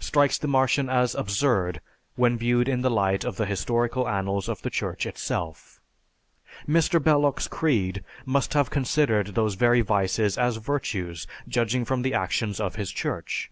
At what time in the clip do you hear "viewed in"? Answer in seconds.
2.36-2.82